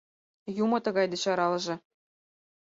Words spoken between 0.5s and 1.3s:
Юмо тыгай деч